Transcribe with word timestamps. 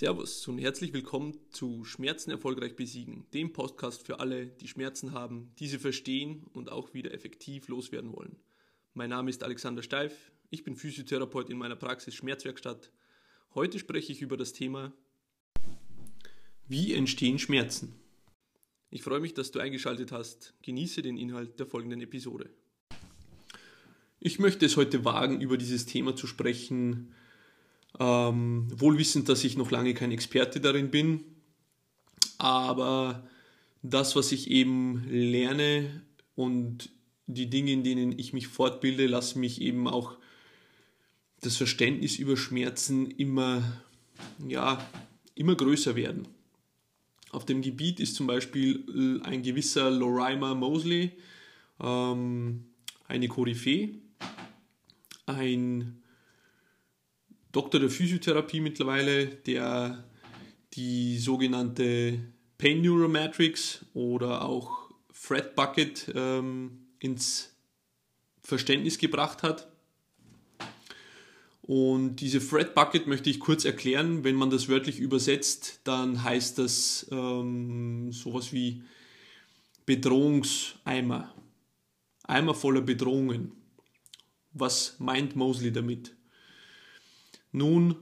Servus 0.00 0.48
und 0.48 0.56
herzlich 0.56 0.94
willkommen 0.94 1.38
zu 1.50 1.84
Schmerzen 1.84 2.30
erfolgreich 2.30 2.74
besiegen, 2.74 3.26
dem 3.34 3.52
Podcast 3.52 4.06
für 4.06 4.18
alle, 4.18 4.46
die 4.46 4.66
Schmerzen 4.66 5.12
haben, 5.12 5.52
diese 5.58 5.78
verstehen 5.78 6.46
und 6.54 6.72
auch 6.72 6.94
wieder 6.94 7.12
effektiv 7.12 7.68
loswerden 7.68 8.10
wollen. 8.14 8.36
Mein 8.94 9.10
Name 9.10 9.28
ist 9.28 9.44
Alexander 9.44 9.82
Steif, 9.82 10.32
ich 10.48 10.64
bin 10.64 10.74
Physiotherapeut 10.74 11.50
in 11.50 11.58
meiner 11.58 11.76
Praxis 11.76 12.14
Schmerzwerkstatt. 12.14 12.90
Heute 13.54 13.78
spreche 13.78 14.10
ich 14.10 14.22
über 14.22 14.38
das 14.38 14.54
Thema 14.54 14.94
Wie 16.66 16.94
entstehen 16.94 17.38
Schmerzen? 17.38 17.92
Ich 18.88 19.02
freue 19.02 19.20
mich, 19.20 19.34
dass 19.34 19.50
du 19.50 19.58
eingeschaltet 19.58 20.12
hast. 20.12 20.54
Genieße 20.62 21.02
den 21.02 21.18
Inhalt 21.18 21.60
der 21.60 21.66
folgenden 21.66 22.00
Episode. 22.00 22.48
Ich 24.18 24.38
möchte 24.38 24.64
es 24.64 24.78
heute 24.78 25.04
wagen, 25.04 25.42
über 25.42 25.58
dieses 25.58 25.84
Thema 25.84 26.16
zu 26.16 26.26
sprechen, 26.26 27.12
ähm, 27.98 28.68
wohl 28.78 28.98
wissend, 28.98 29.28
dass 29.28 29.44
ich 29.44 29.56
noch 29.56 29.70
lange 29.70 29.94
kein 29.94 30.12
Experte 30.12 30.60
darin 30.60 30.90
bin. 30.90 31.24
Aber 32.38 33.28
das, 33.82 34.16
was 34.16 34.32
ich 34.32 34.50
eben 34.50 35.04
lerne 35.08 36.02
und 36.34 36.90
die 37.26 37.50
Dinge, 37.50 37.72
in 37.72 37.84
denen 37.84 38.18
ich 38.18 38.32
mich 38.32 38.48
fortbilde, 38.48 39.06
lassen 39.06 39.40
mich 39.40 39.60
eben 39.60 39.88
auch 39.88 40.16
das 41.40 41.56
Verständnis 41.56 42.18
über 42.18 42.36
Schmerzen 42.36 43.10
immer, 43.10 43.62
ja, 44.46 44.84
immer 45.34 45.54
größer 45.54 45.96
werden. 45.96 46.28
Auf 47.30 47.46
dem 47.46 47.62
Gebiet 47.62 48.00
ist 48.00 48.16
zum 48.16 48.26
Beispiel 48.26 49.20
ein 49.24 49.42
gewisser 49.42 49.90
Lorimer 49.90 50.54
Mosley 50.54 51.12
ähm, 51.80 52.64
eine 53.06 53.28
Koryphäe, 53.28 54.00
ein 55.26 56.02
Doktor 57.52 57.80
der 57.80 57.90
Physiotherapie 57.90 58.60
mittlerweile, 58.60 59.26
der 59.26 60.04
die 60.74 61.18
sogenannte 61.18 62.20
Pain 62.58 62.82
Neuromatrix 62.82 63.84
oder 63.94 64.44
auch 64.44 64.90
Fred 65.12 65.56
Bucket 65.56 66.12
ähm, 66.14 66.86
ins 66.98 67.54
Verständnis 68.42 68.98
gebracht 68.98 69.42
hat. 69.42 69.68
Und 71.62 72.16
diese 72.16 72.40
Fred 72.40 72.74
Bucket 72.74 73.06
möchte 73.06 73.30
ich 73.30 73.38
kurz 73.38 73.64
erklären. 73.64 74.24
Wenn 74.24 74.34
man 74.34 74.50
das 74.50 74.68
wörtlich 74.68 74.98
übersetzt, 74.98 75.80
dann 75.84 76.22
heißt 76.22 76.58
das 76.58 77.06
ähm, 77.10 78.12
sowas 78.12 78.52
wie 78.52 78.82
Bedrohungseimer. 79.86 81.34
Eimer 82.24 82.54
voller 82.54 82.80
Bedrohungen. 82.80 83.52
Was 84.52 84.96
meint 84.98 85.36
Mosley 85.36 85.72
damit? 85.72 86.14
Nun, 87.52 87.96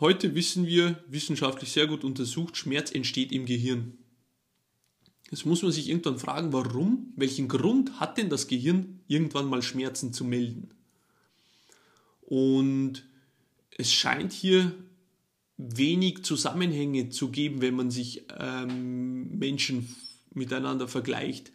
heute 0.00 0.34
wissen 0.34 0.66
wir, 0.66 1.02
wissenschaftlich 1.08 1.72
sehr 1.72 1.86
gut 1.86 2.04
untersucht, 2.04 2.56
Schmerz 2.56 2.92
entsteht 2.92 3.32
im 3.32 3.46
Gehirn. 3.46 3.98
Jetzt 5.30 5.46
muss 5.46 5.62
man 5.62 5.72
sich 5.72 5.88
irgendwann 5.88 6.18
fragen, 6.18 6.52
warum, 6.52 7.14
welchen 7.16 7.48
Grund 7.48 7.98
hat 8.00 8.18
denn 8.18 8.28
das 8.28 8.48
Gehirn, 8.48 9.00
irgendwann 9.08 9.46
mal 9.46 9.62
Schmerzen 9.62 10.12
zu 10.12 10.24
melden? 10.24 10.74
Und 12.20 13.04
es 13.70 13.92
scheint 13.92 14.32
hier 14.32 14.74
wenig 15.56 16.24
Zusammenhänge 16.24 17.08
zu 17.08 17.30
geben, 17.30 17.62
wenn 17.62 17.74
man 17.74 17.90
sich 17.90 18.26
ähm, 18.38 19.38
Menschen 19.38 19.94
miteinander 20.34 20.88
vergleicht. 20.88 21.50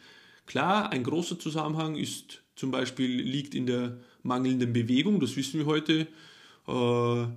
Klar, 0.48 0.92
ein 0.92 1.04
großer 1.04 1.38
Zusammenhang 1.38 1.96
ist 1.96 2.42
zum 2.58 2.72
Beispiel 2.72 3.22
liegt 3.22 3.56
in 3.56 3.68
der 3.68 3.98
mangelnden 4.24 4.74
Bewegung, 4.74 5.20
das 5.20 5.38
wissen 5.38 5.60
wir 5.60 5.68
heute, 5.68 6.08
äh, 6.68 7.28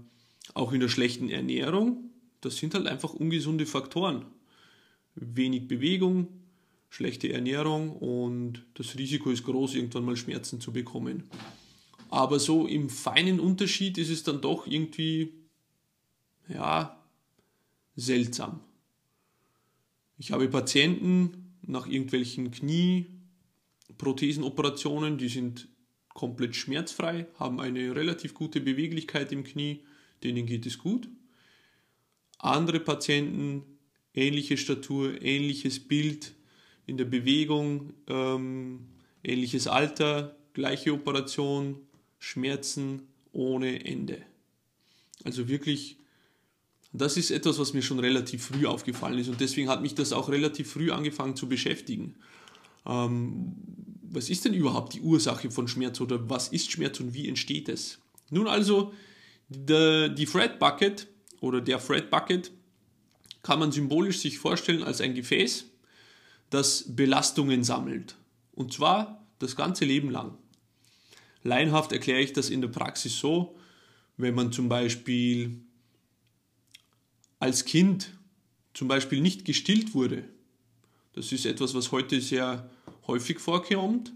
auch 0.55 0.73
in 0.73 0.81
der 0.81 0.89
schlechten 0.89 1.29
Ernährung. 1.29 2.11
Das 2.41 2.57
sind 2.57 2.75
halt 2.75 2.87
einfach 2.87 3.13
ungesunde 3.13 3.67
Faktoren. 3.67 4.25
Wenig 5.15 5.69
Bewegung, 5.69 6.29
schlechte 6.89 7.31
Ernährung 7.31 7.95
und 7.97 8.65
das 8.75 8.97
Risiko 8.97 9.31
ist 9.31 9.45
groß, 9.45 9.75
irgendwann 9.75 10.07
mal 10.07 10.17
Schmerzen 10.17 10.59
zu 10.59 10.73
bekommen. 10.73 11.25
Aber 12.09 12.41
so 12.41 12.67
im 12.67 12.89
feinen 12.89 13.41
Unterschied 13.41 13.99
ist 13.99 14.09
es 14.09 14.23
dann 14.23 14.41
doch 14.41 14.67
irgendwie, 14.67 15.35
ja, 16.49 16.99
seltsam. 17.95 18.61
Ich 20.17 20.33
habe 20.33 20.49
Patienten 20.49 21.55
nach 21.63 21.87
irgendwelchen 21.87 22.51
Knieprothesenoperationen, 23.91 25.19
die 25.19 25.29
sind 25.29 25.69
komplett 26.15 26.57
schmerzfrei, 26.57 27.27
haben 27.39 27.61
eine 27.61 27.95
relativ 27.95 28.35
gute 28.35 28.61
Beweglichkeit 28.61 29.33
im 29.33 29.45
Knie, 29.45 29.81
denen 30.23 30.47
geht 30.47 30.67
es 30.67 30.79
gut. 30.79 31.09
Andere 32.39 32.81
Patienten, 32.81 33.63
ähnliche 34.15 34.57
Statur, 34.57 35.21
ähnliches 35.23 35.81
Bild 35.81 36.33
in 36.87 36.97
der 36.97 37.05
Bewegung, 37.05 37.93
ähm, 38.07 38.87
ähnliches 39.23 39.67
Alter, 39.67 40.37
gleiche 40.53 40.93
Operation, 40.93 41.77
Schmerzen 42.19 43.03
ohne 43.33 43.85
Ende. 43.85 44.23
Also 45.25 45.49
wirklich, 45.49 45.99
das 46.93 47.17
ist 47.17 47.31
etwas, 47.31 47.59
was 47.59 47.73
mir 47.73 47.83
schon 47.83 48.01
relativ 48.01 48.47
früh 48.47 48.67
aufgefallen 48.67 49.19
ist 49.19 49.29
und 49.29 49.41
deswegen 49.41 49.69
hat 49.69 49.83
mich 49.83 49.95
das 49.95 50.13
auch 50.13 50.29
relativ 50.29 50.73
früh 50.73 50.91
angefangen 50.91 51.37
zu 51.37 51.49
beschäftigen. 51.49 52.17
Ähm, 52.87 53.55
was 54.11 54.29
ist 54.29 54.45
denn 54.45 54.55
überhaupt 54.55 54.95
die 54.95 55.01
Ursache 55.01 55.51
von 55.51 55.69
Schmerz 55.69 56.01
oder 56.01 56.29
was 56.29 56.49
ist 56.49 56.71
Schmerz 56.71 57.01
und 57.01 57.15
wie 57.15 57.29
entsteht 57.29 57.69
es? 57.69 57.99
Nun 58.31 58.49
also, 58.49 58.93
der, 59.49 60.09
die 60.09 60.27
Fred 60.27 60.59
Bucket 60.59 61.07
oder 61.41 61.61
der 61.61 61.79
Fred 61.79 62.11
Bucket 62.11 62.51
kann 63.43 63.59
man 63.59 63.73
symbolisch 63.73 64.19
sich 64.19 64.39
vorstellen 64.39 64.83
als 64.83 65.01
ein 65.01 65.15
Gefäß, 65.15 65.67
das 66.51 66.85
Belastungen 66.89 67.65
sammelt. 67.65 68.17
Und 68.53 68.73
zwar 68.73 69.25
das 69.39 69.57
ganze 69.57 69.85
Leben 69.85 70.11
lang. 70.11 70.37
Laienhaft 71.43 71.93
erkläre 71.93 72.21
ich 72.21 72.33
das 72.33 72.51
in 72.51 72.61
der 72.61 72.69
Praxis 72.69 73.19
so, 73.19 73.57
wenn 74.17 74.35
man 74.35 74.53
zum 74.53 74.69
Beispiel 74.69 75.63
als 77.39 77.65
Kind 77.65 78.13
zum 78.75 78.89
Beispiel 78.89 79.21
nicht 79.21 79.45
gestillt 79.45 79.95
wurde. 79.95 80.25
Das 81.13 81.33
ist 81.33 81.47
etwas, 81.47 81.75
was 81.75 81.93
heute 81.93 82.21
sehr 82.21 82.71
häufig 83.07 83.41
vorkommt, 83.41 84.13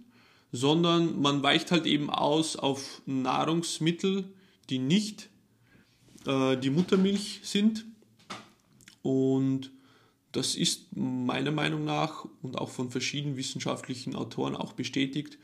sondern 0.53 1.21
man 1.21 1.43
weicht 1.43 1.73
halt 1.73 1.87
eben 1.87 2.11
aus 2.11 2.57
auf 2.57 3.03
Nahrungsmittel, 3.07 4.25
die 4.71 4.79
nicht 4.79 5.29
äh, 6.27 6.57
die 6.57 6.71
Muttermilch 6.71 7.41
sind. 7.43 7.85
Und 9.03 9.73
das 10.33 10.55
ist 10.55 10.97
meiner 10.97 11.51
Meinung 11.51 11.85
nach 11.85 12.27
und 12.43 12.57
auch 12.57 12.71
von 12.71 12.91
verschiedenen 12.91 13.37
wissenschaftlichen 13.37 14.15
Autoren 14.15 14.57
auch 14.57 14.73
bestätigt, 14.73 15.39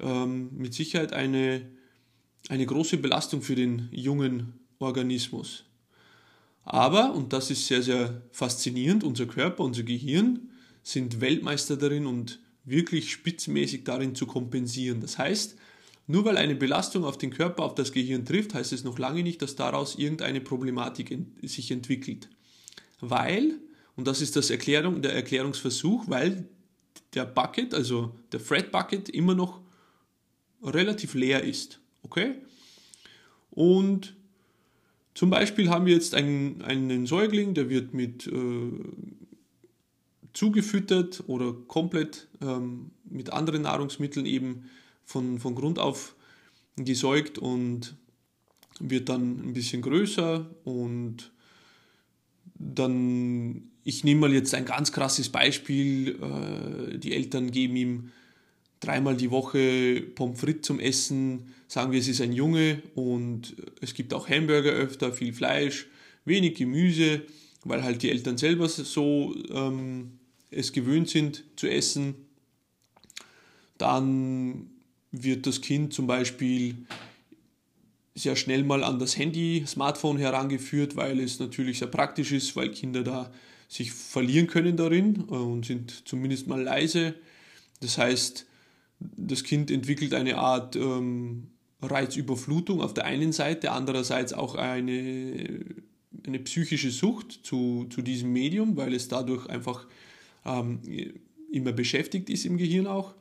ähm, 0.00 0.50
mit 0.56 0.74
Sicherheit 0.74 1.12
eine, 1.12 1.66
eine 2.48 2.66
große 2.66 2.98
Belastung 2.98 3.42
für 3.42 3.54
den 3.54 3.88
jungen 3.92 4.54
Organismus. 4.78 5.64
Aber, 6.64 7.14
und 7.14 7.32
das 7.32 7.50
ist 7.50 7.66
sehr, 7.66 7.82
sehr 7.82 8.22
faszinierend, 8.30 9.04
unser 9.04 9.26
Körper, 9.26 9.64
unser 9.64 9.82
Gehirn 9.82 10.50
sind 10.84 11.20
Weltmeister 11.20 11.76
darin 11.76 12.06
und 12.06 12.38
wirklich 12.64 13.10
spitzmäßig 13.10 13.82
darin 13.82 14.14
zu 14.14 14.26
kompensieren. 14.26 15.00
Das 15.00 15.18
heißt, 15.18 15.56
nur 16.06 16.24
weil 16.26 16.36
eine 16.36 16.54
Belastung 16.54 17.04
auf 17.04 17.18
den 17.18 17.30
Körper, 17.30 17.64
auf 17.64 17.74
das 17.74 17.92
Gehirn 17.92 18.26
trifft, 18.26 18.54
heißt 18.54 18.72
es 18.72 18.84
noch 18.84 18.98
lange 18.98 19.22
nicht, 19.22 19.40
dass 19.42 19.56
daraus 19.56 19.96
irgendeine 19.96 20.40
Problematik 20.40 21.10
ent 21.10 21.28
sich 21.42 21.70
entwickelt. 21.70 22.28
Weil, 23.00 23.54
und 23.96 24.06
das 24.06 24.20
ist 24.20 24.36
das 24.36 24.50
Erklärung, 24.50 25.02
der 25.02 25.14
Erklärungsversuch, 25.14 26.04
weil 26.08 26.46
der 27.14 27.24
Bucket, 27.24 27.72
also 27.74 28.14
der 28.32 28.40
Fred 28.40 28.70
Bucket, 28.70 29.08
immer 29.08 29.34
noch 29.34 29.60
relativ 30.62 31.14
leer 31.14 31.42
ist. 31.42 31.80
Okay? 32.02 32.34
Und 33.50 34.14
zum 35.14 35.30
Beispiel 35.30 35.70
haben 35.70 35.86
wir 35.86 35.94
jetzt 35.94 36.14
einen, 36.14 36.60
einen 36.62 37.06
Säugling, 37.06 37.54
der 37.54 37.70
wird 37.70 37.94
mit 37.94 38.26
äh, 38.26 38.32
zugefüttert 40.34 41.24
oder 41.26 41.52
komplett 41.52 42.28
ähm, 42.42 42.90
mit 43.04 43.32
anderen 43.32 43.62
Nahrungsmitteln 43.62 44.26
eben 44.26 44.68
von, 45.04 45.38
von 45.38 45.54
Grund 45.54 45.78
auf 45.78 46.14
gesäugt 46.76 47.38
und 47.38 47.96
wird 48.80 49.08
dann 49.08 49.48
ein 49.48 49.52
bisschen 49.52 49.82
größer 49.82 50.50
und 50.64 51.30
dann, 52.56 53.70
ich 53.84 54.04
nehme 54.04 54.22
mal 54.22 54.32
jetzt 54.32 54.54
ein 54.54 54.64
ganz 54.64 54.92
krasses 54.92 55.28
Beispiel, 55.28 56.18
äh, 56.20 56.98
die 56.98 57.12
Eltern 57.12 57.50
geben 57.50 57.76
ihm 57.76 58.10
dreimal 58.80 59.16
die 59.16 59.30
Woche 59.30 60.02
Pommes 60.14 60.40
frites 60.40 60.66
zum 60.66 60.80
Essen, 60.80 61.54
sagen 61.68 61.92
wir, 61.92 62.00
es 62.00 62.08
ist 62.08 62.20
ein 62.20 62.32
Junge 62.32 62.82
und 62.94 63.54
es 63.80 63.94
gibt 63.94 64.12
auch 64.12 64.28
Hamburger 64.28 64.72
öfter, 64.72 65.12
viel 65.12 65.32
Fleisch, 65.32 65.86
wenig 66.24 66.56
Gemüse, 66.56 67.22
weil 67.64 67.82
halt 67.82 68.02
die 68.02 68.10
Eltern 68.10 68.36
selber 68.36 68.68
so 68.68 69.34
ähm, 69.50 70.18
es 70.54 70.72
gewöhnt 70.72 71.08
sind 71.08 71.44
zu 71.56 71.68
essen. 71.68 72.14
Dann 73.78 74.70
wird 75.12 75.46
das 75.46 75.60
Kind 75.60 75.92
zum 75.92 76.06
Beispiel 76.06 76.76
sehr 78.14 78.36
schnell 78.36 78.62
mal 78.62 78.84
an 78.84 78.98
das 78.98 79.18
Handy, 79.18 79.64
Smartphone 79.66 80.18
herangeführt, 80.18 80.96
weil 80.96 81.18
es 81.20 81.40
natürlich 81.40 81.78
sehr 81.78 81.88
praktisch 81.88 82.32
ist, 82.32 82.54
weil 82.54 82.70
Kinder 82.70 83.02
da 83.02 83.32
sich 83.68 83.92
verlieren 83.92 84.46
können 84.46 84.76
darin 84.76 85.16
und 85.22 85.66
sind 85.66 86.06
zumindest 86.06 86.46
mal 86.46 86.62
leise. 86.62 87.14
Das 87.80 87.98
heißt, 87.98 88.46
das 89.00 89.42
Kind 89.42 89.70
entwickelt 89.70 90.14
eine 90.14 90.38
Art 90.38 90.76
ähm, 90.76 91.48
Reizüberflutung 91.82 92.80
auf 92.80 92.94
der 92.94 93.04
einen 93.04 93.32
Seite, 93.32 93.72
andererseits 93.72 94.32
auch 94.32 94.54
eine, 94.54 95.60
eine 96.26 96.38
psychische 96.40 96.90
Sucht 96.90 97.40
zu, 97.42 97.86
zu 97.90 98.02
diesem 98.02 98.32
Medium, 98.32 98.76
weil 98.76 98.94
es 98.94 99.08
dadurch 99.08 99.46
einfach 99.48 99.86
ähm, 100.44 100.80
immer 101.50 101.72
beschäftigt 101.72 102.30
ist 102.30 102.44
im 102.44 102.56
Gehirn 102.56 102.86
auch. 102.86 103.14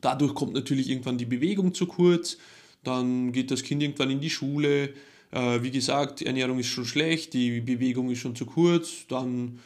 Dadurch 0.00 0.34
kommt 0.34 0.54
natürlich 0.54 0.90
irgendwann 0.90 1.18
die 1.18 1.26
Bewegung 1.26 1.74
zu 1.74 1.86
kurz, 1.86 2.38
dann 2.84 3.32
geht 3.32 3.50
das 3.50 3.62
Kind 3.62 3.82
irgendwann 3.82 4.10
in 4.10 4.20
die 4.20 4.30
Schule. 4.30 4.90
Äh, 5.30 5.62
wie 5.62 5.70
gesagt, 5.70 6.22
Ernährung 6.22 6.58
ist 6.58 6.66
schon 6.66 6.84
schlecht, 6.84 7.34
die 7.34 7.60
Bewegung 7.60 8.10
ist 8.10 8.18
schon 8.18 8.36
zu 8.36 8.46
kurz, 8.46 9.06
dann 9.08 9.60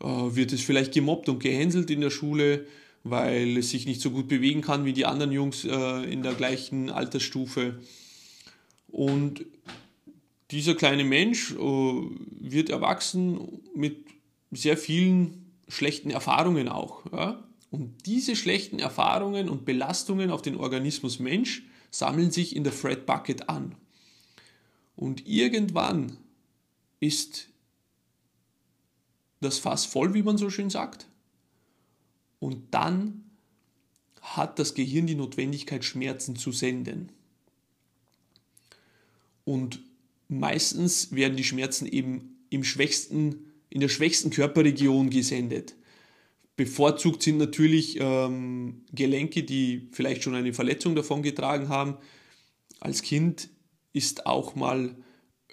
äh, 0.00 0.06
wird 0.06 0.52
es 0.52 0.60
vielleicht 0.60 0.92
gemobbt 0.92 1.28
und 1.28 1.40
gehänselt 1.40 1.90
in 1.90 2.00
der 2.00 2.10
Schule, 2.10 2.66
weil 3.04 3.56
es 3.56 3.70
sich 3.70 3.86
nicht 3.86 4.00
so 4.00 4.10
gut 4.10 4.28
bewegen 4.28 4.60
kann 4.60 4.84
wie 4.84 4.92
die 4.92 5.06
anderen 5.06 5.32
Jungs 5.32 5.64
äh, 5.64 6.12
in 6.12 6.22
der 6.22 6.34
gleichen 6.34 6.90
Altersstufe. 6.90 7.78
Und 8.88 9.46
dieser 10.50 10.74
kleine 10.74 11.04
Mensch 11.04 11.52
äh, 11.52 11.56
wird 11.56 12.70
erwachsen 12.70 13.62
mit 13.74 13.96
sehr 14.50 14.76
vielen 14.76 15.49
schlechten 15.70 16.10
Erfahrungen 16.10 16.68
auch. 16.68 17.04
Ja? 17.12 17.44
Und 17.70 18.06
diese 18.06 18.36
schlechten 18.36 18.78
Erfahrungen 18.78 19.48
und 19.48 19.64
Belastungen 19.64 20.30
auf 20.30 20.42
den 20.42 20.56
Organismus 20.56 21.18
Mensch 21.18 21.64
sammeln 21.90 22.30
sich 22.30 22.54
in 22.56 22.64
der 22.64 22.72
Fred 22.72 23.06
Bucket 23.06 23.48
an. 23.48 23.76
Und 24.96 25.26
irgendwann 25.26 26.18
ist 26.98 27.48
das 29.40 29.58
Fass 29.58 29.86
voll, 29.86 30.14
wie 30.14 30.22
man 30.22 30.36
so 30.36 30.50
schön 30.50 30.70
sagt. 30.70 31.06
Und 32.38 32.74
dann 32.74 33.24
hat 34.20 34.58
das 34.58 34.74
Gehirn 34.74 35.06
die 35.06 35.14
Notwendigkeit, 35.14 35.84
Schmerzen 35.84 36.36
zu 36.36 36.52
senden. 36.52 37.10
Und 39.44 39.80
meistens 40.28 41.12
werden 41.12 41.36
die 41.36 41.44
Schmerzen 41.44 41.86
eben 41.86 42.36
im 42.50 42.64
schwächsten, 42.64 43.49
in 43.70 43.80
der 43.80 43.88
schwächsten 43.88 44.30
Körperregion 44.30 45.10
gesendet. 45.10 45.76
Bevorzugt 46.56 47.22
sind 47.22 47.38
natürlich 47.38 47.98
ähm, 47.98 48.82
Gelenke, 48.92 49.44
die 49.44 49.88
vielleicht 49.92 50.22
schon 50.22 50.34
eine 50.34 50.52
Verletzung 50.52 50.94
davon 50.94 51.22
getragen 51.22 51.68
haben. 51.68 51.96
Als 52.80 53.00
Kind 53.02 53.48
ist 53.92 54.26
auch 54.26 54.54
mal 54.56 54.96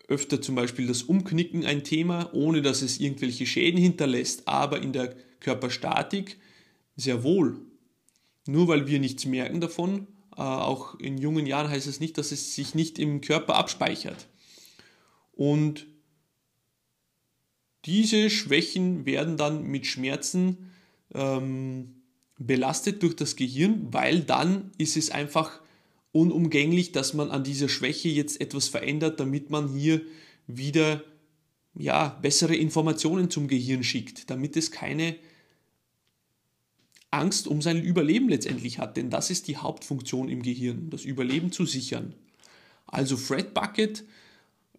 öfter 0.08 0.42
zum 0.42 0.56
Beispiel 0.56 0.88
das 0.88 1.04
Umknicken 1.04 1.66
ein 1.66 1.84
Thema, 1.84 2.34
ohne 2.34 2.62
dass 2.62 2.82
es 2.82 3.00
irgendwelche 3.00 3.46
Schäden 3.46 3.80
hinterlässt, 3.80 4.48
aber 4.48 4.82
in 4.82 4.94
der 4.94 5.16
Körperstatik 5.40 6.38
sehr 6.96 7.24
wohl. 7.24 7.60
Nur 8.48 8.68
weil 8.68 8.88
wir 8.88 9.00
nichts 9.00 9.26
merken 9.26 9.62
davon, 9.62 10.08
äh, 10.36 10.42
auch 10.42 11.00
in 11.00 11.18
jungen 11.18 11.46
Jahren 11.46 11.70
heißt 11.70 11.88
es 11.88 12.00
nicht, 12.00 12.18
dass 12.18 12.32
es 12.32 12.56
sich 12.56 12.76
nicht 12.76 13.00
im 13.00 13.22
Körper 13.22 13.56
abspeichert. 13.56 14.28
Und 15.34 15.88
diese 17.86 18.30
Schwächen 18.30 19.06
werden 19.06 19.38
dann 19.38 19.64
mit 19.64 19.86
Schmerzen 19.86 20.72
ähm, 21.14 22.02
belastet 22.38 23.04
durch 23.04 23.16
das 23.16 23.36
Gehirn, 23.36 23.88
weil 23.92 24.22
dann 24.22 24.72
ist 24.78 24.98
es 24.98 25.10
einfach 25.10 25.62
unumgänglich, 26.12 26.92
dass 26.92 27.14
man 27.14 27.32
an 27.32 27.44
dieser 27.44 27.70
Schwäche 27.70 28.10
jetzt 28.10 28.42
etwas 28.42 28.68
verändert, 28.68 29.20
damit 29.20 29.50
man 29.50 29.74
hier 29.74 30.02
wieder 30.48 31.04
ja, 31.76 32.10
bessere 32.22 32.56
Informationen 32.56 33.30
zum 33.30 33.48
Gehirn 33.48 33.84
schickt, 33.84 34.30
damit 34.30 34.58
es 34.58 34.72
keine 34.72 35.16
Angst 37.12 37.48
um 37.48 37.62
sein 37.62 37.82
Überleben 37.82 38.30
letztendlich 38.30 38.80
hat, 38.80 38.98
denn 38.98 39.10
das 39.10 39.30
ist 39.30 39.48
die 39.48 39.58
Hauptfunktion 39.58 40.28
im 40.28 40.42
Gehirn, 40.42 40.90
das 40.90 41.06
Überleben 41.06 41.52
zu 41.52 41.66
sichern. 41.66 42.14
Also 42.86 43.16
Fred 43.16 43.54
Bucket, 43.54 44.04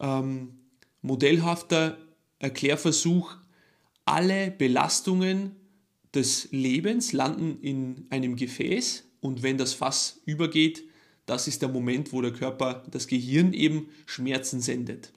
ähm, 0.00 0.58
modellhafter 1.02 1.98
Erklärversuch, 2.38 3.36
alle 4.04 4.50
Belastungen 4.50 5.56
des 6.14 6.48
Lebens 6.50 7.12
landen 7.12 7.60
in 7.60 8.06
einem 8.10 8.36
Gefäß 8.36 9.04
und 9.20 9.42
wenn 9.42 9.58
das 9.58 9.74
Fass 9.74 10.20
übergeht, 10.24 10.84
das 11.26 11.46
ist 11.46 11.60
der 11.60 11.68
Moment, 11.68 12.12
wo 12.12 12.22
der 12.22 12.32
Körper, 12.32 12.84
das 12.90 13.06
Gehirn 13.06 13.52
eben 13.52 13.88
Schmerzen 14.06 14.60
sendet. 14.60 15.12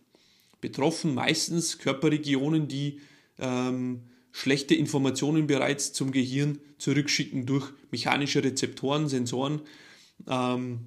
Betroffen 0.59 1.13
meistens 1.13 1.77
Körperregionen, 1.77 2.67
die 2.67 2.99
ähm, 3.39 4.01
schlechte 4.31 4.75
Informationen 4.75 5.47
bereits 5.47 5.93
zum 5.93 6.11
Gehirn 6.11 6.59
zurückschicken 6.77 7.45
durch 7.45 7.71
mechanische 7.91 8.43
Rezeptoren, 8.43 9.07
Sensoren. 9.07 9.61
Ähm, 10.27 10.81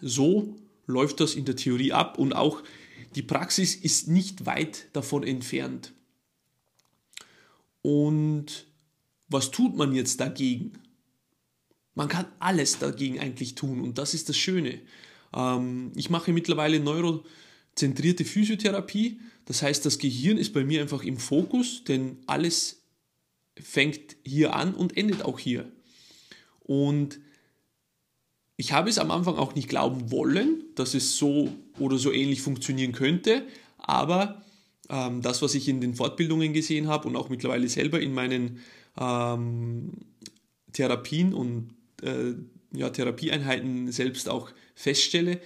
so 0.00 0.56
läuft 0.86 1.20
das 1.20 1.34
in 1.34 1.44
der 1.44 1.56
Theorie 1.56 1.92
ab 1.92 2.18
und 2.18 2.32
auch 2.32 2.62
die 3.14 3.22
Praxis 3.22 3.74
ist 3.74 4.08
nicht 4.08 4.46
weit 4.46 4.88
davon 4.92 5.22
entfernt. 5.22 5.92
Und 7.82 8.66
was 9.28 9.50
tut 9.50 9.76
man 9.76 9.94
jetzt 9.94 10.20
dagegen? 10.20 10.72
Man 11.94 12.08
kann 12.08 12.26
alles 12.38 12.78
dagegen 12.78 13.18
eigentlich 13.18 13.54
tun 13.54 13.80
und 13.80 13.98
das 13.98 14.14
ist 14.14 14.28
das 14.28 14.36
Schöne. 14.36 14.80
Ähm, 15.34 15.92
ich 15.94 16.10
mache 16.10 16.32
mittlerweile 16.32 16.80
neurozentrierte 16.80 18.24
Physiotherapie. 18.24 19.20
Das 19.44 19.62
heißt, 19.62 19.84
das 19.84 19.98
Gehirn 19.98 20.38
ist 20.38 20.52
bei 20.52 20.64
mir 20.64 20.80
einfach 20.80 21.02
im 21.02 21.18
Fokus, 21.18 21.84
denn 21.84 22.18
alles 22.26 22.82
fängt 23.60 24.16
hier 24.24 24.54
an 24.54 24.74
und 24.74 24.96
endet 24.96 25.22
auch 25.22 25.38
hier. 25.38 25.70
Und 26.60 27.20
ich 28.56 28.72
habe 28.72 28.88
es 28.88 28.98
am 28.98 29.10
Anfang 29.10 29.36
auch 29.36 29.54
nicht 29.54 29.68
glauben 29.68 30.10
wollen, 30.10 30.61
dass 30.74 30.94
es 30.94 31.16
so 31.16 31.48
oder 31.78 31.98
so 31.98 32.12
ähnlich 32.12 32.42
funktionieren 32.42 32.92
könnte, 32.92 33.46
aber 33.78 34.42
ähm, 34.88 35.22
das, 35.22 35.42
was 35.42 35.54
ich 35.54 35.68
in 35.68 35.80
den 35.80 35.94
Fortbildungen 35.94 36.52
gesehen 36.52 36.88
habe 36.88 37.08
und 37.08 37.16
auch 37.16 37.28
mittlerweile 37.28 37.68
selber 37.68 38.00
in 38.00 38.12
meinen 38.12 38.60
ähm, 38.98 39.92
Therapien 40.72 41.34
und 41.34 41.70
äh, 42.02 42.34
ja, 42.74 42.90
Therapieeinheiten 42.90 43.92
selbst 43.92 44.28
auch 44.28 44.50
feststelle, 44.74 45.40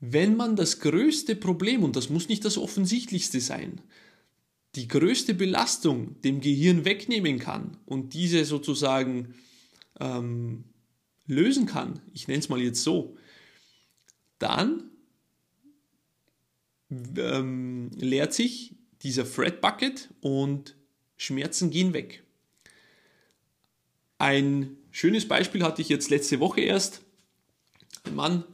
wenn 0.00 0.36
man 0.36 0.54
das 0.54 0.80
größte 0.80 1.34
Problem, 1.34 1.82
und 1.82 1.96
das 1.96 2.08
muss 2.08 2.28
nicht 2.28 2.44
das 2.44 2.56
offensichtlichste 2.56 3.40
sein, 3.40 3.80
die 4.74 4.86
größte 4.86 5.34
Belastung 5.34 6.20
dem 6.22 6.40
Gehirn 6.40 6.84
wegnehmen 6.84 7.38
kann 7.38 7.76
und 7.84 8.14
diese 8.14 8.44
sozusagen 8.44 9.34
ähm, 9.98 10.64
lösen 11.26 11.66
kann, 11.66 12.00
ich 12.14 12.28
nenne 12.28 12.40
es 12.40 12.48
mal 12.48 12.60
jetzt 12.60 12.82
so, 12.82 13.16
dann 14.38 14.90
ähm, 16.90 17.90
leert 17.96 18.32
sich 18.32 18.74
dieser 19.02 19.26
Fred 19.26 19.60
Bucket 19.60 20.08
und 20.20 20.76
Schmerzen 21.16 21.70
gehen 21.70 21.92
weg. 21.92 22.22
Ein 24.18 24.76
schönes 24.90 25.28
Beispiel 25.28 25.62
hatte 25.62 25.82
ich 25.82 25.88
jetzt 25.88 26.10
letzte 26.10 26.40
Woche 26.40 26.60
erst. 26.60 27.02
Ein 28.04 28.16
Mann, 28.16 28.44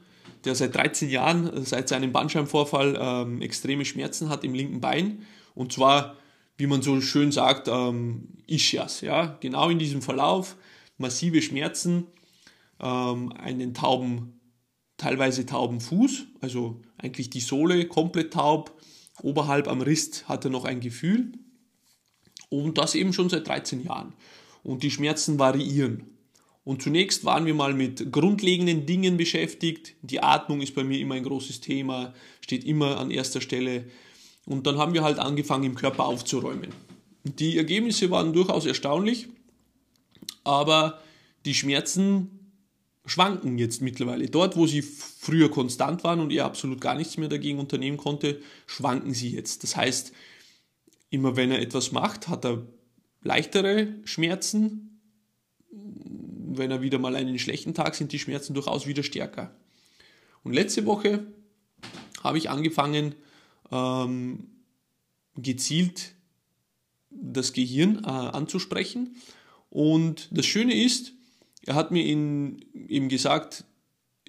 der 0.45 0.55
seit 0.55 0.75
13 0.75 1.09
Jahren, 1.09 1.65
seit 1.65 1.89
seinem 1.89 2.13
Bandscheibenvorfall, 2.13 2.99
ähm, 3.01 3.41
extreme 3.41 3.85
Schmerzen 3.85 4.29
hat 4.29 4.45
im 4.45 4.55
linken 4.55 4.81
Bein. 4.81 5.27
Und 5.55 5.73
zwar, 5.73 6.17
wie 6.59 6.67
man 6.67 6.83
so 6.83 7.01
schön 7.01 7.33
sagt, 7.33 7.69
ähm, 7.69 8.29
Ischias. 8.47 9.01
Ja? 9.01 9.39
Genau 9.41 9.71
in 9.71 9.79
diesem 9.79 10.03
Verlauf, 10.03 10.57
massive 10.99 11.41
Schmerzen, 11.41 12.07
ähm, 12.81 13.33
einen 13.33 13.73
tauben, 13.73 14.41
teilweise 14.97 15.47
tauben 15.47 15.81
Fuß, 15.81 16.27
also 16.41 16.81
eigentlich 16.99 17.31
die 17.31 17.41
Sohle 17.41 17.87
komplett 17.87 18.33
taub. 18.33 18.81
Oberhalb 19.23 19.69
am 19.69 19.81
Rist 19.81 20.29
hat 20.29 20.45
er 20.45 20.51
noch 20.51 20.65
ein 20.65 20.81
Gefühl. 20.81 21.33
Und 22.49 22.79
das 22.79 22.95
eben 22.95 23.13
schon 23.13 23.29
seit 23.29 23.47
13 23.49 23.85
Jahren 23.85 24.13
und 24.63 24.83
die 24.83 24.91
Schmerzen 24.91 25.39
variieren. 25.39 26.05
Und 26.65 26.83
zunächst 26.83 27.25
waren 27.25 27.45
wir 27.45 27.55
mal 27.55 27.75
mit 27.75 28.11
grundlegenden 28.11 28.87
Dingen 28.87 29.17
beschäftigt. 29.17 29.95
Die 30.03 30.23
Atmung 30.23 30.63
ist 30.63 30.75
bei 30.75 30.83
mir 30.83 30.99
immer 30.99 31.15
ein 31.15 31.23
großes 31.23 31.61
Thema, 31.61 32.15
steht 32.41 32.65
immer 32.65 32.99
an 32.99 33.11
erster 33.11 33.43
Stelle. 33.43 33.85
Und 34.47 34.67
dann 34.67 34.79
haben 34.79 34.95
wir 34.95 35.05
halt 35.05 35.19
angefangen, 35.19 35.65
im 35.65 35.75
Körper 35.75 36.07
aufzuräumen. 36.07 36.71
Die 37.25 37.57
Ergebnisse 37.59 38.11
waren 38.11 38.33
durchaus 38.33 38.67
erstaunlich, 38.67 39.29
aber 40.43 41.01
die 41.45 41.55
Schmerzen 41.55 42.44
schwanken 43.07 43.59
jetzt 43.59 43.83
mittlerweile. 43.83 44.29
Dort, 44.29 44.57
wo 44.57 44.67
sie 44.67 44.83
früher 44.83 45.51
konstant 45.51 46.05
waren 46.05 46.21
und 46.21 46.33
er 46.33 46.47
absolut 46.47 46.81
gar 46.81 46.95
nichts 46.95 47.17
mehr 47.17 47.29
dagegen 47.29 47.59
unternehmen 47.59 47.97
konnte, 47.97 48.41
schwanken 48.67 49.13
sie 49.13 49.31
jetzt. 49.31 49.63
Das 49.63 49.77
heißt, 49.77 50.13
immer 51.11 51.37
wenn 51.37 51.51
er 51.51 51.61
etwas 51.61 51.93
macht, 51.93 52.29
hat 52.29 52.45
er 52.45 52.67
leichtere 53.23 53.95
Schmerzen. 54.05 55.01
Wenn 55.71 56.71
er 56.71 56.83
wieder 56.83 56.99
mal 56.99 57.17
einen 57.17 57.39
schlechten 57.39 57.75
Tag 57.75 57.95
sind 57.95 58.13
die 58.13 58.19
Schmerzen 58.19 58.55
durchaus 58.55 58.87
wieder 58.87 59.03
stärker. 59.03 59.55
Und 60.43 60.53
letzte 60.53 60.87
Woche 60.87 61.27
habe 62.23 62.39
ich 62.39 62.49
angefangen, 62.49 63.15
ähm, 63.71 64.51
gezielt 65.37 66.15
das 67.11 67.53
Gehirn 67.53 68.03
äh, 68.05 68.09
anzusprechen. 68.09 69.17
Und 69.69 70.29
das 70.31 70.47
Schöne 70.47 70.75
ist, 70.75 71.13
er 71.67 71.75
hat 71.75 71.91
mir 71.91 72.05
in, 72.05 72.65
eben 72.89 73.09
gesagt, 73.09 73.65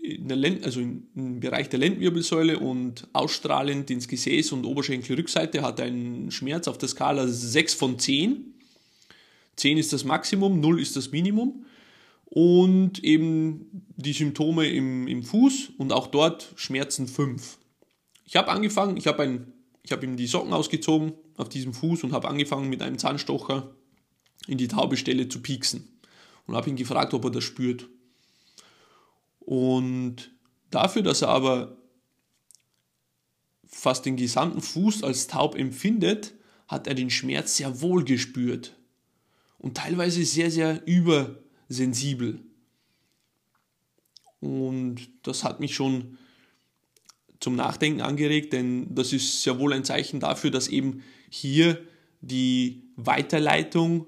in 0.02 0.28
der 0.28 0.38
Lend, 0.38 0.64
also 0.64 0.80
im 0.80 1.40
Bereich 1.40 1.70
der 1.70 1.80
Lendenwirbelsäule 1.80 2.60
und 2.60 3.08
ausstrahlend 3.14 3.90
ins 3.90 4.08
Gesäß 4.08 4.52
und 4.52 4.66
Oberschenkelrückseite 4.66 5.62
hat 5.62 5.80
er 5.80 5.88
einen 5.88 6.32
Schmerz 6.32 6.68
auf 6.68 6.78
der 6.78 6.90
Skala 6.90 7.28
6 7.28 7.74
von 7.74 7.98
10. 7.98 8.54
10 9.56 9.78
ist 9.78 9.94
das 9.94 10.04
Maximum, 10.04 10.60
0 10.60 10.80
ist 10.80 10.96
das 10.96 11.12
Minimum. 11.12 11.66
Und 12.26 13.04
eben 13.04 13.86
die 13.96 14.14
Symptome 14.14 14.68
im, 14.68 15.08
im 15.08 15.24
Fuß 15.24 15.72
und 15.78 15.94
auch 15.94 16.08
dort 16.08 16.54
Schmerzen 16.56 17.08
5. 17.08 17.58
Ich 18.26 18.36
habe 18.36 18.50
angefangen, 18.50 18.98
ich 18.98 19.08
habe 19.08 19.46
habe 19.92 20.06
ihm 20.06 20.18
die 20.18 20.28
Socken 20.28 20.52
ausgezogen 20.52 21.14
auf 21.38 21.50
diesem 21.50 21.74
Fuß 21.74 22.04
und 22.04 22.12
habe 22.12 22.28
angefangen 22.28 22.70
mit 22.70 22.82
einem 22.82 22.98
Zahnstocher 22.98 23.76
in 24.48 24.58
die 24.58 24.68
taube 24.68 24.98
Stelle 24.98 25.30
zu 25.30 25.42
pieksen 25.42 25.95
und 26.46 26.56
habe 26.56 26.70
ihn 26.70 26.76
gefragt, 26.76 27.14
ob 27.14 27.26
er 27.26 27.32
das 27.32 27.44
spürt. 27.44 27.88
Und 29.40 30.32
dafür, 30.72 31.02
dass 31.02 31.22
er 31.22 31.30
aber 31.30 31.78
fast 33.68 34.06
den 34.06 34.16
gesamten 34.16 34.62
Fuß 34.62 35.04
als 35.04 35.28
taub 35.28 35.56
empfindet, 35.56 36.34
hat 36.68 36.88
er 36.88 36.96
den 36.96 37.10
Schmerz 37.10 37.58
sehr 37.58 37.82
wohl 37.82 38.04
gespürt 38.04 38.76
und 39.60 39.78
teilweise 39.78 40.24
sehr, 40.26 40.50
sehr 40.50 40.82
übersensibel. 40.88 42.40
Und 44.40 45.10
das 45.24 45.44
hat 45.44 45.60
mich 45.60 45.76
schon 45.76 46.18
zum 47.40 47.56
Nachdenken 47.56 48.02
angeregt, 48.02 48.54
denn 48.54 48.94
das 48.96 49.14
ist 49.14 49.44
sehr 49.44 49.60
wohl 49.60 49.74
ein 49.74 49.84
Zeichen 49.84 50.20
dafür, 50.20 50.52
dass 50.52 50.68
eben 50.68 51.04
hier 51.30 51.82
die 52.22 52.84
Weiterleitung 52.96 54.08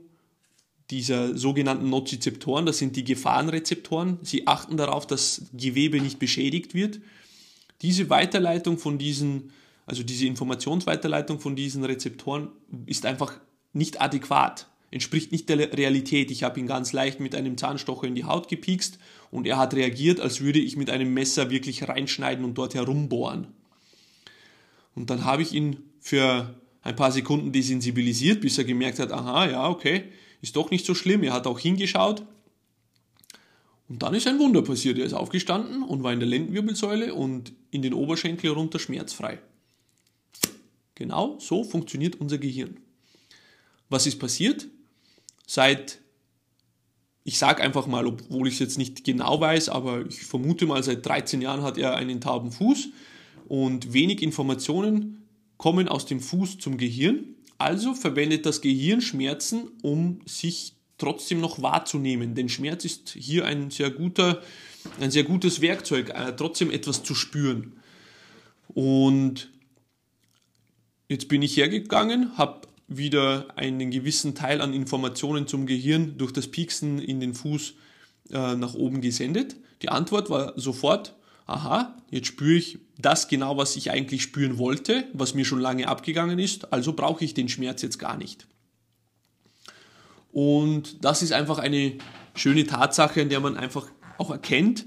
dieser 0.89 1.38
sogenannten 1.38 1.89
Nozizeptoren, 1.89 2.65
das 2.65 2.77
sind 2.77 2.96
die 2.96 3.03
Gefahrenrezeptoren, 3.03 4.20
sie 4.22 4.48
achten 4.48 4.77
darauf, 4.77 5.06
dass 5.06 5.44
Gewebe 5.53 6.00
nicht 6.00 6.20
beschädigt 6.20 6.74
wird. 6.74 7.00
Diese 7.82 8.10
Weiterleitung 8.10 8.77
von 8.77 8.98
diesen, 8.98 9.51
also 9.86 10.03
diese 10.03 10.25
Informationsweiterleitung 10.25 11.39
von 11.39 11.56
diesen 11.56 11.84
Rezeptoren 11.84 12.50
ist 12.86 13.06
einfach 13.06 13.39
nicht 13.74 14.01
adäquat 14.01 14.67
entspricht 14.91 15.32
nicht 15.32 15.50
der 15.50 15.74
Realität. 15.74 16.32
Ich 16.32 16.44
habe 16.44 16.60
ihn 16.60 16.67
ganz 16.67 16.94
leicht 16.94 17.20
mit 17.20 17.36
einem 17.36 17.58
Zahnstocher 17.58 18.08
in 18.08 18.15
die 18.15 18.25
Haut 18.25 18.48
gepiekst 18.48 19.00
und 19.32 19.46
er 19.46 19.58
hat 19.58 19.74
reagiert, 19.74 20.20
als 20.20 20.41
würde 20.41 20.60
ich 20.60 20.77
mit 20.77 20.89
einem 20.89 21.13
Messer 21.13 21.50
wirklich 21.50 21.88
reinschneiden 21.88 22.46
und 22.46 22.58
dort 22.58 22.75
herumbohren. 22.75 23.48
Und 24.96 25.10
dann 25.10 25.25
habe 25.25 25.41
ich 25.41 25.53
ihn 25.53 25.77
für 26.00 26.56
ein 26.82 26.96
paar 26.96 27.12
Sekunden 27.12 27.51
desensibilisiert, 27.51 28.41
bis 28.41 28.58
er 28.58 28.63
gemerkt 28.63 29.00
hat, 29.00 29.12
aha, 29.12 29.50
ja, 29.50 29.70
okay, 29.70 30.06
ist 30.41 30.56
doch 30.56 30.72
nicht 30.72 30.86
so 30.86 30.96
schlimm. 30.96 31.24
Er 31.24 31.34
hat 31.34 31.48
auch 31.48 31.60
hingeschaut. 31.60 32.24
Und 33.89 34.03
dann 34.03 34.13
ist 34.13 34.27
ein 34.27 34.39
Wunder 34.39 34.62
passiert. 34.62 34.98
Er 34.98 35.06
ist 35.06 35.13
aufgestanden 35.13 35.84
und 35.84 36.03
war 36.03 36.13
in 36.13 36.20
der 36.20 36.27
Lendenwirbelsäule 36.27 37.13
und 37.13 37.53
in 37.72 37.82
den 37.82 37.94
Oberschenkel 37.94 38.51
runter 38.51 38.79
schmerzfrei. 38.79 39.39
Genau 40.96 41.38
so 41.39 41.63
funktioniert 41.63 42.15
unser 42.15 42.38
Gehirn. 42.38 42.77
Was 43.89 44.08
ist 44.08 44.20
passiert? 44.20 44.67
seit, 45.48 46.00
ich 47.24 47.39
sage 47.39 47.63
einfach 47.63 47.88
mal, 47.88 48.06
obwohl 48.06 48.48
ich 48.48 48.56
es 48.56 48.60
jetzt 48.60 48.77
nicht 48.77 49.03
genau 49.03 49.39
weiß, 49.39 49.70
aber 49.70 50.06
ich 50.06 50.22
vermute 50.25 50.67
mal, 50.67 50.84
seit 50.84 51.03
13 51.03 51.41
Jahren 51.41 51.63
hat 51.63 51.79
er 51.79 51.96
einen 51.96 52.22
tauben 52.22 52.51
Fuß 52.51 52.89
und 53.48 53.94
wenig 53.94 54.22
Informationen 54.22 55.24
kommen 55.58 55.88
aus 55.88 56.06
dem 56.06 56.20
Fuß 56.20 56.60
zum 56.60 56.77
Gehirn. 56.77 57.36
Also 57.57 57.93
verwendet 57.93 58.45
das 58.45 58.61
Gehirn 58.61 59.01
Schmerzen, 59.01 59.69
um 59.81 60.19
sich 60.25 60.73
trotzdem 60.97 61.39
noch 61.39 61.61
wahrzunehmen. 61.61 62.35
Denn 62.35 62.49
Schmerz 62.49 62.85
ist 62.85 63.09
hier 63.09 63.45
ein 63.45 63.71
sehr 63.71 63.91
guter, 63.91 64.41
ein 64.99 65.11
sehr 65.11 65.23
gutes 65.23 65.61
Werkzeug, 65.61 66.09
äh, 66.09 66.35
trotzdem 66.35 66.71
etwas 66.71 67.03
zu 67.03 67.15
spüren. 67.15 67.79
Und 68.67 69.49
jetzt 71.07 71.27
bin 71.27 71.41
ich 71.41 71.57
hergegangen, 71.57 72.37
habe 72.37 72.67
wieder 72.87 73.47
einen 73.57 73.91
gewissen 73.91 74.33
Teil 74.33 74.61
an 74.61 74.73
Informationen 74.73 75.47
zum 75.47 75.65
Gehirn 75.65 76.17
durch 76.17 76.31
das 76.31 76.47
Pieksen 76.47 76.99
in 76.99 77.19
den 77.19 77.33
Fuß 77.33 77.73
äh, 78.31 78.55
nach 78.55 78.75
oben 78.75 79.01
gesendet. 79.01 79.57
Die 79.81 79.89
Antwort 79.89 80.29
war 80.29 80.53
sofort, 80.55 81.15
aha, 81.48 81.96
jetzt 82.12 82.27
spüre 82.27 82.58
ich 82.58 82.80
das 82.98 83.27
genau, 83.27 83.58
was 83.58 83.75
ich 83.75 83.92
eigentlich 83.92 84.22
spüren 84.22 84.58
wollte, 84.58 85.06
was 85.13 85.34
mir 85.34 85.46
schon 85.46 85.60
lange 85.60 85.88
abgegangen 85.88 86.39
ist, 86.39 86.72
also 86.74 86.94
brauche 86.94 87.24
ich 87.24 87.34
den 87.34 87.50
Schmerz 87.50 87.82
jetzt 87.82 88.00
gar 88.00 88.18
nicht. 88.18 88.48
Und 90.32 91.04
das 91.04 91.22
ist 91.22 91.32
einfach 91.32 91.58
eine 91.58 91.98
schöne 92.36 92.68
Tatsache, 92.68 93.22
in 93.22 93.30
der 93.30 93.39
man 93.39 93.58
einfach 93.58 93.88
auch 94.18 94.30
erkennt, 94.30 94.86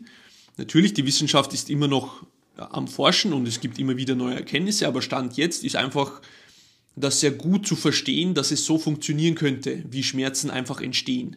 natürlich, 0.56 0.92
die 0.92 1.06
Wissenschaft 1.06 1.52
ist 1.54 1.70
immer 1.70 1.88
noch 1.88 2.24
am 2.56 2.88
Forschen 2.88 3.32
und 3.32 3.48
es 3.48 3.60
gibt 3.60 3.78
immer 3.78 3.96
wieder 3.96 4.14
neue 4.14 4.34
Erkenntnisse, 4.34 4.86
aber 4.86 5.02
Stand 5.02 5.36
jetzt 5.36 5.64
ist 5.64 5.76
einfach 5.76 6.20
das 6.96 7.20
sehr 7.20 7.30
gut 7.30 7.66
zu 7.66 7.76
verstehen, 7.76 8.34
dass 8.34 8.50
es 8.50 8.66
so 8.66 8.78
funktionieren 8.78 9.34
könnte, 9.34 9.82
wie 9.88 10.02
Schmerzen 10.02 10.50
einfach 10.50 10.80
entstehen. 10.80 11.36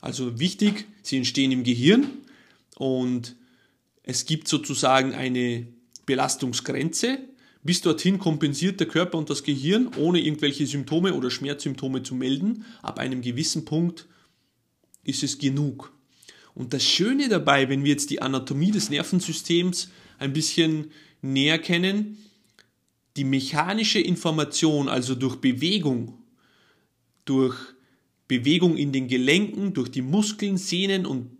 Also 0.00 0.38
wichtig, 0.38 0.86
sie 1.02 1.18
entstehen 1.18 1.52
im 1.52 1.64
Gehirn 1.64 2.06
und 2.76 3.36
es 4.10 4.26
gibt 4.26 4.48
sozusagen 4.48 5.14
eine 5.14 5.68
Belastungsgrenze. 6.04 7.18
Bis 7.62 7.80
dorthin 7.80 8.18
kompensiert 8.18 8.80
der 8.80 8.88
Körper 8.88 9.18
und 9.18 9.30
das 9.30 9.44
Gehirn, 9.44 9.90
ohne 9.96 10.20
irgendwelche 10.20 10.66
Symptome 10.66 11.14
oder 11.14 11.30
Schmerzsymptome 11.30 12.02
zu 12.02 12.16
melden. 12.16 12.64
Ab 12.82 12.98
einem 12.98 13.22
gewissen 13.22 13.64
Punkt 13.64 14.08
ist 15.04 15.22
es 15.22 15.38
genug. 15.38 15.92
Und 16.54 16.72
das 16.74 16.84
Schöne 16.84 17.28
dabei, 17.28 17.68
wenn 17.68 17.84
wir 17.84 17.92
jetzt 17.92 18.10
die 18.10 18.20
Anatomie 18.20 18.72
des 18.72 18.90
Nervensystems 18.90 19.90
ein 20.18 20.32
bisschen 20.32 20.90
näher 21.22 21.58
kennen, 21.58 22.18
die 23.16 23.24
mechanische 23.24 24.00
Information, 24.00 24.88
also 24.88 25.14
durch 25.14 25.36
Bewegung, 25.36 26.18
durch 27.26 27.56
Bewegung 28.26 28.76
in 28.76 28.90
den 28.90 29.06
Gelenken, 29.06 29.72
durch 29.72 29.90
die 29.90 30.02
Muskeln, 30.02 30.56
Sehnen 30.56 31.06
und 31.06 31.30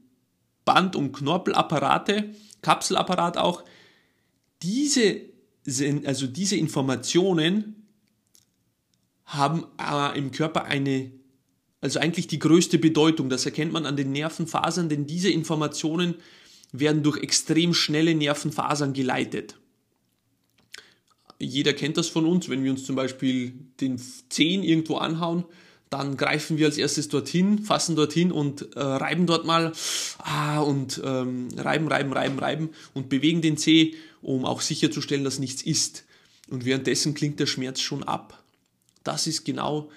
Band- 0.64 0.94
und 0.94 1.12
Knorpelapparate, 1.12 2.30
Kapselapparat 2.62 3.36
auch, 3.36 3.64
diese, 4.62 5.22
also 6.04 6.26
diese 6.26 6.56
Informationen 6.56 7.86
haben 9.24 9.64
äh, 9.80 10.18
im 10.18 10.32
Körper 10.32 10.64
eine, 10.64 11.12
also 11.80 11.98
eigentlich 11.98 12.26
die 12.26 12.38
größte 12.38 12.78
Bedeutung. 12.78 13.30
Das 13.30 13.46
erkennt 13.46 13.72
man 13.72 13.86
an 13.86 13.96
den 13.96 14.12
Nervenfasern, 14.12 14.88
denn 14.88 15.06
diese 15.06 15.30
Informationen 15.30 16.16
werden 16.72 17.02
durch 17.02 17.18
extrem 17.22 17.74
schnelle 17.74 18.14
Nervenfasern 18.14 18.92
geleitet 18.92 19.56
jeder 21.40 21.72
kennt 21.72 21.96
das 21.96 22.08
von 22.08 22.26
uns, 22.26 22.48
wenn 22.48 22.62
wir 22.62 22.70
uns 22.70 22.84
zum 22.84 22.96
Beispiel 22.96 23.54
den 23.80 23.98
Zehen 23.98 24.62
irgendwo 24.62 24.96
anhauen, 24.96 25.44
dann 25.90 26.16
greifen 26.16 26.56
wir 26.56 26.66
als 26.66 26.78
erstes 26.78 27.08
dorthin, 27.08 27.58
fassen 27.58 27.96
dorthin 27.96 28.30
und 28.30 28.76
äh, 28.76 28.80
reiben 28.80 29.26
dort 29.26 29.44
mal 29.44 29.72
ah, 30.18 30.60
und 30.60 31.00
ähm, 31.04 31.48
reiben, 31.56 31.88
reiben, 31.88 32.12
reiben, 32.12 32.38
reiben 32.38 32.70
und 32.94 33.08
bewegen 33.08 33.42
den 33.42 33.56
Zeh, 33.56 33.96
um 34.22 34.44
auch 34.44 34.60
sicherzustellen, 34.60 35.24
dass 35.24 35.40
nichts 35.40 35.62
ist. 35.62 36.04
Und 36.48 36.64
währenddessen 36.64 37.14
klingt 37.14 37.40
der 37.40 37.46
Schmerz 37.46 37.80
schon 37.80 38.04
ab. 38.04 38.42
Das 39.02 39.26
ist 39.26 39.44
genau 39.44 39.90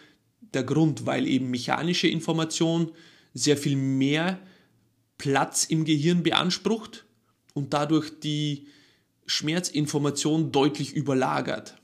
der 0.54 0.64
Grund, 0.64 1.06
weil 1.06 1.28
eben 1.28 1.52
mechanische 1.52 2.08
Information 2.08 2.92
sehr 3.36 3.58
viel 3.58 3.76
mehr 3.76 4.40
Platz 5.20 5.64
im 5.64 5.86
Gehirn 5.86 6.24
beansprucht 6.24 7.06
und 7.54 7.74
dadurch 7.74 8.20
die 8.20 8.68
Schmerzinformation 9.28 10.52
deutlich 10.52 10.94
überlagert. 10.94 11.78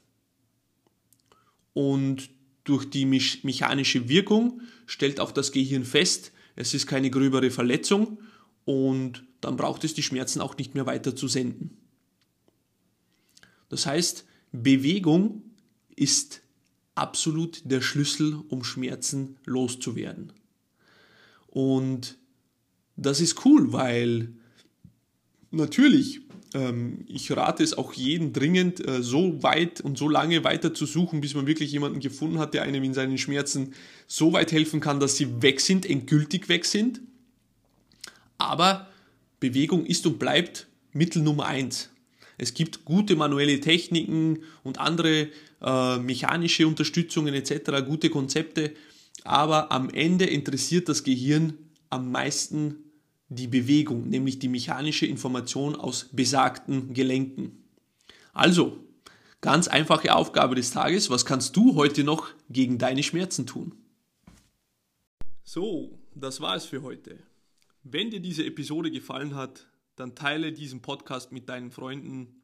Und 1.73 2.29
durch 2.69 2.85
die 2.85 3.05
mechanische 3.05 4.07
Wirkung 4.07 4.61
stellt 4.85 5.19
auch 5.19 5.31
das 5.31 5.51
Gehirn 5.51 5.83
fest, 5.83 6.31
es 6.55 6.73
ist 6.73 6.85
keine 6.85 7.09
gröbere 7.09 7.49
Verletzung 7.49 8.19
und 8.63 9.23
dann 9.41 9.57
braucht 9.57 9.83
es 9.83 9.95
die 9.95 10.03
Schmerzen 10.03 10.39
auch 10.39 10.55
nicht 10.57 10.75
mehr 10.75 10.85
weiter 10.85 11.15
zu 11.15 11.27
senden. 11.27 11.77
Das 13.69 13.87
heißt, 13.87 14.25
Bewegung 14.51 15.41
ist 15.95 16.41
absolut 16.93 17.61
der 17.63 17.81
Schlüssel, 17.81 18.39
um 18.49 18.63
Schmerzen 18.63 19.37
loszuwerden. 19.45 20.31
Und 21.47 22.17
das 22.97 23.19
ist 23.19 23.45
cool, 23.45 23.73
weil 23.73 24.33
natürlich 25.49 26.21
ähm, 26.53 27.05
ich 27.07 27.31
rate 27.31 27.63
es 27.63 27.77
auch 27.77 27.93
jedem 27.93 28.33
dringend, 28.33 28.85
äh, 28.85 29.03
so 29.03 29.43
weit 29.43 29.81
und 29.81 29.97
so 29.97 30.09
lange 30.09 30.43
weiter 30.43 30.73
zu 30.73 30.85
suchen, 30.85 31.21
bis 31.21 31.35
man 31.35 31.47
wirklich 31.47 31.71
jemanden 31.71 31.99
gefunden 31.99 32.39
hat, 32.39 32.53
der 32.53 32.63
einem 32.63 32.83
in 32.83 32.93
seinen 32.93 33.17
Schmerzen 33.17 33.73
so 34.07 34.33
weit 34.33 34.51
helfen 34.51 34.79
kann, 34.79 34.99
dass 34.99 35.15
sie 35.17 35.41
weg 35.41 35.61
sind, 35.61 35.85
endgültig 35.85 36.49
weg 36.49 36.65
sind. 36.65 37.01
Aber 38.37 38.87
Bewegung 39.39 39.85
ist 39.85 40.05
und 40.07 40.19
bleibt 40.19 40.67
Mittel 40.93 41.21
Nummer 41.21 41.45
eins. 41.45 41.89
Es 42.37 42.53
gibt 42.53 42.85
gute 42.85 43.15
manuelle 43.15 43.59
Techniken 43.59 44.39
und 44.63 44.79
andere 44.79 45.27
äh, 45.61 45.97
mechanische 45.97 46.67
Unterstützungen 46.67 47.33
etc., 47.33 47.85
gute 47.85 48.09
Konzepte, 48.09 48.73
aber 49.23 49.71
am 49.71 49.89
Ende 49.89 50.25
interessiert 50.25 50.87
das 50.87 51.03
Gehirn 51.03 51.53
am 51.89 52.11
meisten 52.11 52.77
die 53.29 53.47
Bewegung, 53.47 54.09
nämlich 54.09 54.39
die 54.39 54.49
mechanische 54.49 55.05
Information 55.05 55.75
aus 55.75 56.09
besagten 56.11 56.93
Gelenken. 56.93 57.63
Also, 58.33 58.77
ganz 59.41 59.67
einfache 59.67 60.13
Aufgabe 60.15 60.55
des 60.55 60.71
Tages, 60.71 61.09
was 61.09 61.25
kannst 61.25 61.55
du 61.55 61.75
heute 61.75 62.03
noch 62.03 62.29
gegen 62.49 62.77
deine 62.77 63.03
Schmerzen 63.03 63.45
tun? 63.45 63.75
So, 65.43 65.99
das 66.13 66.41
war 66.41 66.55
es 66.55 66.65
für 66.65 66.81
heute. 66.81 67.19
Wenn 67.83 68.09
dir 68.09 68.19
diese 68.19 68.45
Episode 68.45 68.91
gefallen 68.91 69.35
hat, 69.35 69.67
dann 69.95 70.15
teile 70.15 70.51
diesen 70.51 70.81
Podcast 70.81 71.31
mit 71.31 71.49
deinen 71.49 71.71
Freunden 71.71 72.41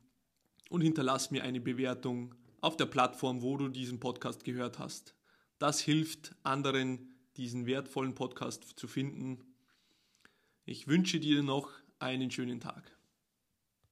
und 0.69 0.81
hinterlass 0.81 1.31
mir 1.31 1.43
eine 1.43 1.61
Bewertung 1.61 2.35
auf 2.61 2.77
der 2.77 2.85
Plattform, 2.85 3.41
wo 3.41 3.57
du 3.57 3.69
diesen 3.69 3.99
Podcast 3.99 4.43
gehört 4.43 4.79
hast. 4.79 5.15
Das 5.59 5.79
hilft 5.79 6.35
anderen, 6.43 7.15
diesen 7.37 7.65
wertvollen 7.65 8.15
Podcast 8.15 8.73
zu 8.75 8.87
finden. 8.87 9.54
Ich 10.67 10.87
wünsche 10.87 11.19
dir 11.19 11.43
noch 11.43 11.69
einen 11.99 12.31
schönen 12.31 12.59
Tag. 12.59 12.94